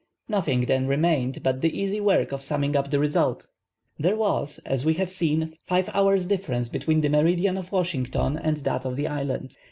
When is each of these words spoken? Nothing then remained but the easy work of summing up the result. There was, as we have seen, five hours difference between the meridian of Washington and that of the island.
Nothing 0.27 0.61
then 0.61 0.87
remained 0.87 1.43
but 1.43 1.61
the 1.61 1.79
easy 1.79 2.01
work 2.01 2.31
of 2.31 2.41
summing 2.41 2.75
up 2.75 2.89
the 2.89 2.97
result. 2.97 3.51
There 3.99 4.15
was, 4.15 4.57
as 4.65 4.83
we 4.83 4.95
have 4.95 5.11
seen, 5.11 5.53
five 5.61 5.91
hours 5.93 6.25
difference 6.25 6.69
between 6.69 7.01
the 7.01 7.09
meridian 7.09 7.55
of 7.55 7.71
Washington 7.71 8.35
and 8.35 8.57
that 8.63 8.83
of 8.83 8.95
the 8.95 9.07
island. 9.07 9.57